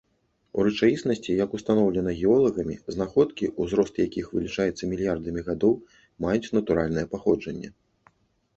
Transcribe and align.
У 0.59 0.63
рэчаіснасці, 0.67 1.35
як 1.45 1.49
устаноўлена 1.57 2.13
геолагамі, 2.21 2.75
знаходкі, 2.95 3.51
узрост 3.65 4.01
якіх 4.05 4.33
вылічаецца 4.39 4.83
мільярдамі 4.97 5.41
гадоў, 5.53 5.73
маюць 6.27 6.53
натуральнае 6.59 7.05
паходжанне. 7.17 7.69